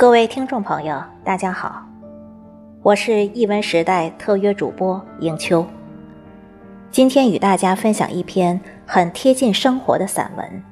[0.00, 1.86] 各位听众朋友，大家好，
[2.80, 5.62] 我是译文时代特约主播迎秋。
[6.90, 10.62] 今天与大家分享一篇很贴近生活的散文，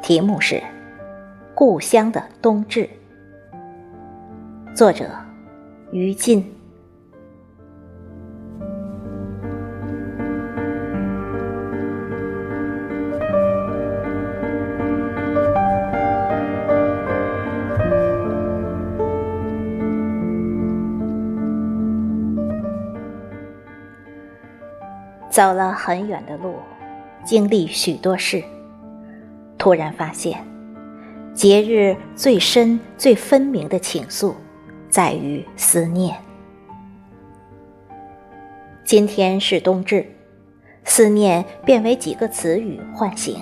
[0.00, 0.54] 题目是
[1.54, 2.88] 《故乡的冬至》，
[4.74, 5.10] 作者
[5.92, 6.42] 于禁。
[25.30, 26.56] 走了很远的路，
[27.24, 28.42] 经历许多事，
[29.56, 30.44] 突然发现，
[31.32, 34.34] 节日最深、最分明的倾诉，
[34.88, 36.16] 在于思念。
[38.84, 40.04] 今天是冬至，
[40.82, 43.36] 思念变为几个词语唤醒，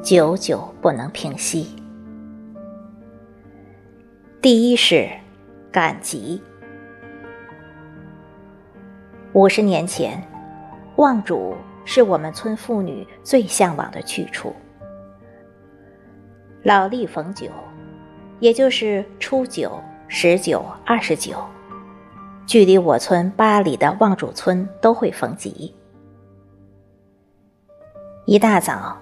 [0.00, 1.74] 久久不能平息。
[4.40, 5.08] 第一是
[5.72, 6.40] 感激，
[9.32, 10.22] 五十年前。
[10.96, 14.54] 望主是我们村妇女最向往的去处。
[16.62, 17.48] 老历逢九，
[18.40, 21.36] 也就是初九、十九、二十九，
[22.46, 25.74] 距离我村八里的望主村都会逢集。
[28.24, 28.96] 一大早，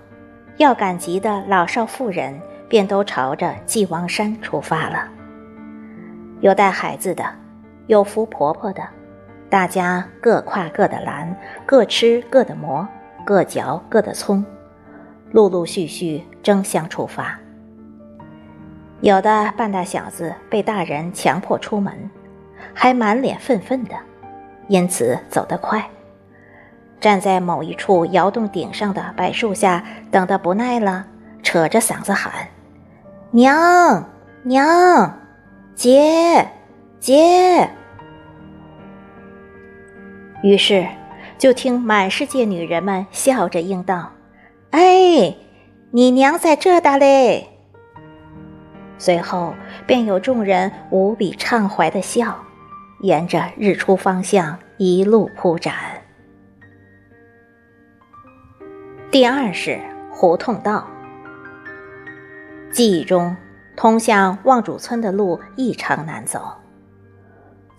[0.58, 5.08] 要赶集的老少妇人便都朝着祭王山出发了。
[6.40, 7.24] 有带孩子的，
[7.86, 8.82] 有扶婆婆的。
[9.54, 11.32] 大家各挎各的篮，
[11.64, 12.84] 各吃各的馍，
[13.24, 14.44] 各嚼各的葱，
[15.30, 17.38] 陆陆续续争相出发。
[19.00, 22.10] 有的半大小子被大人强迫出门，
[22.74, 23.94] 还满脸愤愤的，
[24.66, 25.88] 因此走得快。
[27.00, 31.06] 站在某一处窑洞顶上的柏树下，等得不耐了，
[31.44, 32.48] 扯着嗓子喊
[33.30, 34.04] ：“娘
[34.42, 35.16] 娘，
[35.76, 36.48] 姐
[36.98, 37.70] 姐！”
[40.44, 40.86] 于是，
[41.38, 44.12] 就听满世界女人们笑着应道
[44.72, 45.34] ：“哎，
[45.90, 47.48] 你娘在这哒嘞！”
[48.98, 49.54] 随后
[49.86, 52.44] 便有众人无比畅怀的笑，
[53.00, 55.74] 沿着日出方向一路铺展。
[59.10, 59.80] 第二是
[60.10, 60.86] 胡同道，
[62.70, 63.34] 记忆中
[63.74, 66.52] 通向望主村的路异常难走。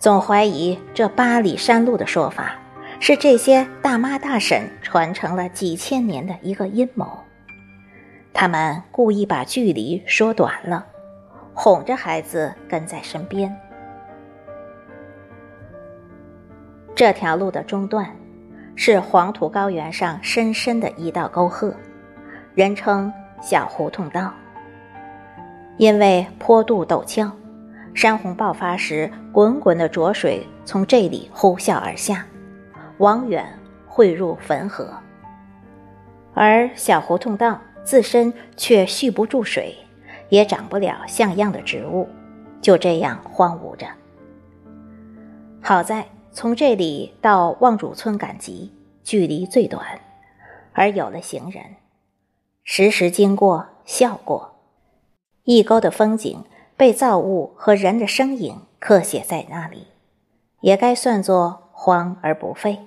[0.06, 2.56] 总怀疑这八里山路的说法
[3.00, 7.08] 是这些大妈大婶传承了几千年的一个阴谋，
[8.32, 10.86] 他们故意把距离缩短了，
[11.56, 13.52] 哄着孩子跟在身边。
[16.94, 18.08] 这条路的中段
[18.76, 21.76] 是黄土高原上深深的一道沟壑，
[22.54, 23.12] 人称
[23.42, 24.32] 小胡同道，
[25.78, 27.32] 因为坡度陡峭。
[27.96, 32.28] 山洪爆发时，滚滚的浊水从这里呼啸而下，
[32.98, 33.58] 往远
[33.88, 34.94] 汇入汾河。
[36.34, 39.74] 而小胡同道自身却蓄不住水，
[40.28, 42.10] 也长不了像样的植物，
[42.62, 43.88] 就这样荒芜着。
[45.62, 48.74] 好在从这里到望主村赶集
[49.06, 49.86] 距离最短，
[50.74, 51.64] 而有了行人，
[52.66, 54.58] 时时经过，笑过，
[55.46, 56.44] 一沟的风景。
[56.78, 59.88] 被造物和人的身影刻写在那里，
[60.62, 62.80] 也该算作荒而不废。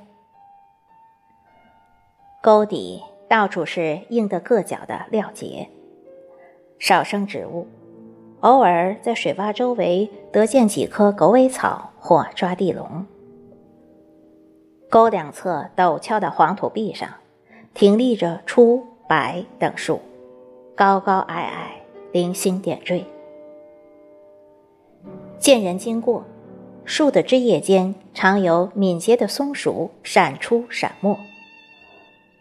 [2.43, 5.69] 沟底到处是硬得硌脚的料结，
[6.78, 7.66] 少生植物，
[8.41, 13.06] 偶尔在水洼周围得见几棵狗尾草或抓地龙。
[14.91, 17.09] 沟两侧陡峭的黄土壁上，
[17.75, 20.00] 挺立着初、白等树，
[20.76, 21.82] 高高矮矮，
[22.12, 23.05] 零星点缀。
[25.38, 26.25] 见人经过，
[26.85, 31.17] 树的枝叶间常有敏捷的松鼠闪出闪没，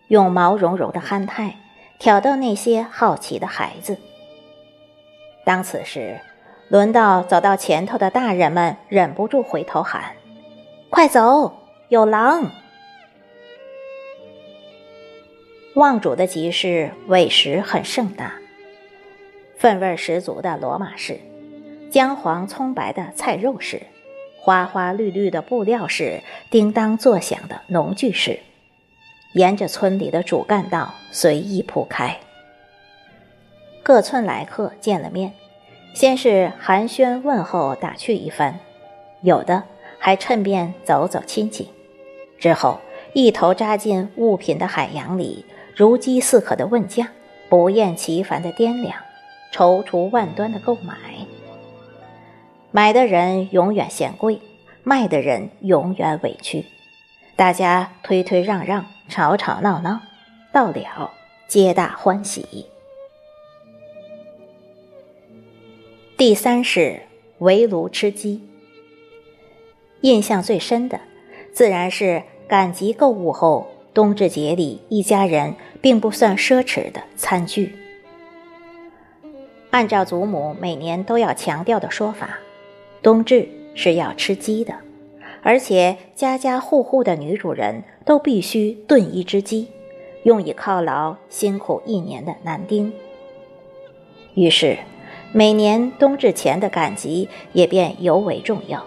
[0.07, 1.57] 用毛茸茸的憨态
[1.99, 3.97] 挑逗那些好奇的孩子。
[5.45, 6.19] 当此时，
[6.69, 10.15] 轮到走到前头的大人们忍不住回头喊
[10.89, 11.53] ：“快走，
[11.89, 12.51] 有狼！”
[15.75, 18.33] 望主的集市委实很盛大，
[19.59, 21.19] 氛味十足的罗马式。
[21.89, 23.81] 姜黄葱白的菜肉市，
[24.39, 28.39] 花花绿绿的布料市，叮当作响的农具市，
[29.33, 32.17] 沿着村里的主干道随意铺开。
[33.83, 35.31] 各村来客见了面，
[35.93, 38.59] 先是寒暄问候打趣一番，
[39.21, 39.63] 有的
[39.97, 41.69] 还趁便走走亲戚，
[42.37, 42.81] 之后
[43.13, 47.09] 一头扎进物品的海洋里，如饥似渴的问价，
[47.47, 48.93] 不厌其烦的掂量，
[49.53, 51.16] 踌躇万端的购买。
[52.77, 54.39] 买的人永远嫌贵，
[54.83, 56.63] 卖的人永远委屈，
[57.35, 59.99] 大家推推让让，吵吵闹闹，
[60.53, 61.11] 到了
[61.47, 62.67] 皆大欢喜。
[66.17, 67.01] 第三是
[67.39, 68.47] 围炉吃鸡。
[70.01, 70.99] 印象最深的，
[71.51, 77.75] 自然是赶集购物后，冬至节里一家人并不算奢侈的餐具。
[79.71, 82.37] 按照祖母每年都要强调的说法，
[83.01, 84.75] 冬至是要吃鸡的，
[85.41, 89.67] 而且家家户户的女主人都必须炖一只鸡，
[90.23, 92.91] 用以犒劳辛苦一年的男丁。
[94.33, 94.77] 于是。
[95.33, 98.85] 每年冬至前的赶集也便尤为重要，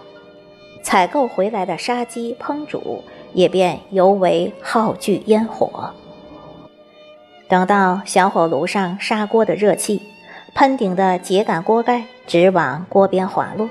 [0.81, 3.03] 采购回来的杀鸡烹煮
[3.33, 5.93] 也便尤为耗聚烟火。
[7.47, 10.01] 等到小火炉上砂锅的热气，
[10.55, 13.69] 喷顶的秸秆锅盖直往锅边滑落，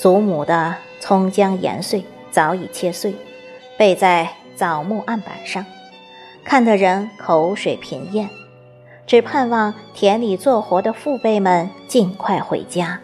[0.00, 3.14] 祖母的葱姜盐碎早已切碎，
[3.76, 5.62] 备在枣木案板上，
[6.42, 8.26] 看得人口水频咽。
[9.06, 12.98] 只盼望田里做活的父辈们尽快回家。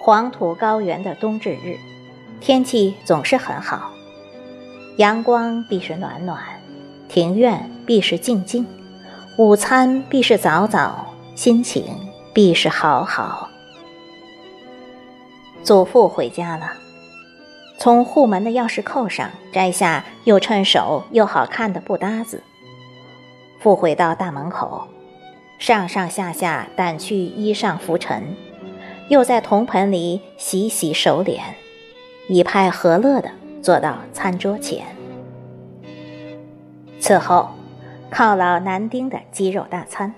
[0.00, 1.76] 黄土高原的冬至日，
[2.40, 3.92] 天气总是很好，
[4.96, 6.42] 阳光必是暖暖，
[7.08, 8.66] 庭院必是静静，
[9.38, 11.84] 午餐必是早早，心情
[12.34, 13.48] 必是好好。
[15.62, 16.72] 祖父回家了，
[17.78, 22.42] 从户门的钥匙扣上摘下又趁手又好看的布搭子。
[23.58, 24.88] 复回到大门口，
[25.58, 28.34] 上上下下掸去衣上浮尘，
[29.08, 31.42] 又在铜盆里洗洗手脸，
[32.28, 33.30] 一派和乐的
[33.62, 34.86] 坐到餐桌前。
[36.98, 37.50] 此后，
[38.10, 40.14] 犒劳男丁的鸡肉大餐，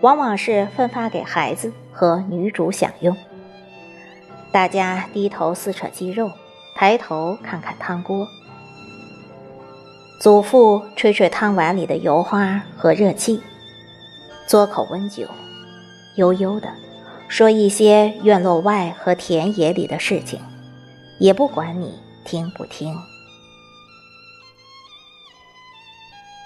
[0.00, 3.14] 往往是分发给孩子和女主享用。
[4.56, 6.32] 大家低头撕扯鸡肉，
[6.74, 8.26] 抬头看看汤锅。
[10.18, 13.42] 祖父吹吹汤碗里的油花和热气，
[14.48, 15.28] 嘬口温酒，
[16.16, 16.72] 悠悠的
[17.28, 20.40] 说一些院落外和田野里的事情，
[21.20, 22.96] 也不管你听不听。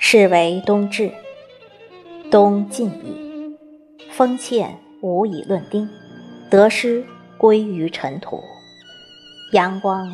[0.01, 1.13] 是为冬至，
[2.29, 3.57] 冬尽矣，
[4.11, 5.89] 风欠无以论丁，
[6.51, 7.07] 得失
[7.41, 8.45] 归于尘土，
[9.53, 10.07] 阳光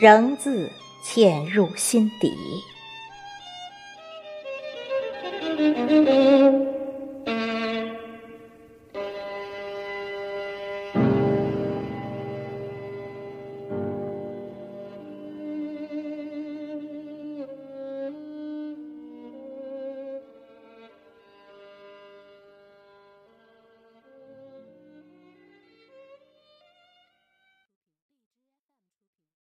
[0.00, 0.72] 仍自
[1.04, 2.32] 嵌入心底。